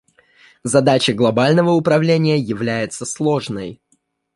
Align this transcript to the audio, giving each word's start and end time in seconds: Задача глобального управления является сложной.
Задача 0.63 1.13
глобального 1.13 1.73
управления 1.73 2.39
является 2.39 3.05
сложной. 3.05 3.79